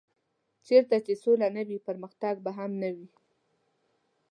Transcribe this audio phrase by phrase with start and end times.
[0.67, 3.07] چېرته چې سوله نه وي پرمختګ به هم نه وي.